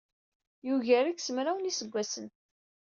Yugar-ik 0.67 1.19
s 1.21 1.27
mraw 1.35 1.57
n 1.59 1.67
yiseggasen. 1.67 2.27